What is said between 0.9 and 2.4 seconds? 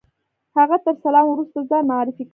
سلام وروسته ځان معرفي کړ.